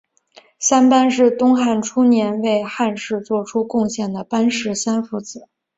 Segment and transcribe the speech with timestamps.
[0.57, 5.47] 三班是东汉初年为汉室作出贡献的班氏三父子。